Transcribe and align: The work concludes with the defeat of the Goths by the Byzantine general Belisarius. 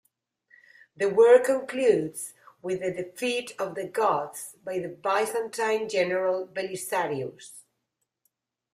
The 0.97 1.09
work 1.09 1.43
concludes 1.45 2.33
with 2.63 2.79
the 2.79 2.91
defeat 2.91 3.53
of 3.59 3.75
the 3.75 3.87
Goths 3.87 4.55
by 4.65 4.79
the 4.79 4.87
Byzantine 4.87 5.87
general 5.89 6.47
Belisarius. 6.47 7.51